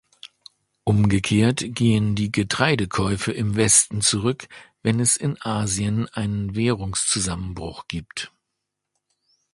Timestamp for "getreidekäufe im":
2.31-3.55